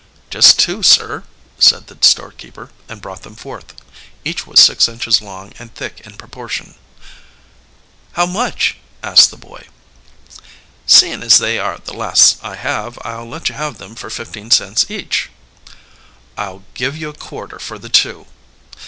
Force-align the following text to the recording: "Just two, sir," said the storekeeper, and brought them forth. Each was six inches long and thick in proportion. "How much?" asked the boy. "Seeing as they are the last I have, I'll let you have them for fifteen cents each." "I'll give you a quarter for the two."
"Just 0.31 0.57
two, 0.57 0.81
sir," 0.81 1.25
said 1.59 1.85
the 1.85 1.95
storekeeper, 2.01 2.71
and 2.89 3.03
brought 3.03 3.21
them 3.21 3.35
forth. 3.35 3.75
Each 4.25 4.47
was 4.47 4.59
six 4.59 4.87
inches 4.87 5.21
long 5.21 5.53
and 5.59 5.75
thick 5.75 5.99
in 5.99 6.15
proportion. 6.15 6.73
"How 8.13 8.25
much?" 8.25 8.77
asked 9.03 9.29
the 9.29 9.37
boy. 9.37 9.67
"Seeing 10.87 11.21
as 11.21 11.37
they 11.37 11.59
are 11.59 11.77
the 11.77 11.93
last 11.93 12.37
I 12.41 12.55
have, 12.55 12.97
I'll 13.05 13.27
let 13.29 13.47
you 13.47 13.53
have 13.53 13.77
them 13.77 13.93
for 13.93 14.09
fifteen 14.09 14.49
cents 14.49 14.89
each." 14.89 15.29
"I'll 16.35 16.63
give 16.73 16.97
you 16.97 17.09
a 17.09 17.13
quarter 17.13 17.59
for 17.59 17.77
the 17.77 17.87
two." 17.89 18.25